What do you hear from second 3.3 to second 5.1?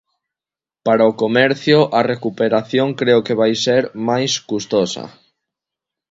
vai ser máis custosa.